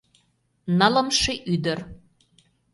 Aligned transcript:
Нылымше 0.77 1.33
ӱдыр. 1.53 1.79